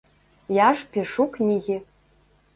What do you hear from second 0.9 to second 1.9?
пішу кнігі.